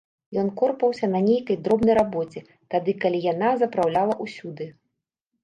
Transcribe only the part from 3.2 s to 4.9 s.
яна запраўляла ўсюды.